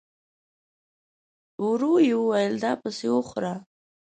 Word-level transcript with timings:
ورو 1.67 1.93
يې 2.07 2.13
وويل: 2.21 2.53
دا 2.63 2.71
پسې 2.81 3.07
وخوره! 3.15 3.53